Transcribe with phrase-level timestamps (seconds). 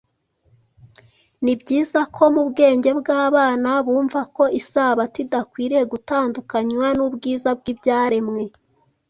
[1.43, 8.43] Ni byiza ko mu bwenge bw’abana bumva ko Isabato idakwiriye gutandukanywa n’ubwiza bw’ibyaremwe.